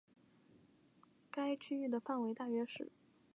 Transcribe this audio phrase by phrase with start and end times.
[1.29, 2.91] 该区域的范围大约是。